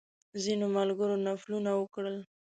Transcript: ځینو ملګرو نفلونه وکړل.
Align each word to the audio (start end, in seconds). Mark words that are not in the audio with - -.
ځینو 0.43 0.65
ملګرو 0.75 1.15
نفلونه 1.25 1.71
وکړل. 1.75 2.17